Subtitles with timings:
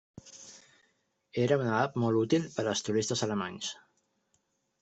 [1.43, 3.73] Era una app molt útil per als turistes alemanys.